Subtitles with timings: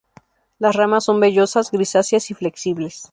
[0.57, 3.03] Las ramas son vellosas, grisáceas y flexibles.